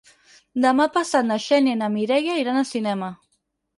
[0.63, 3.11] Demà passat na Xènia i na Mireia iran al cinema.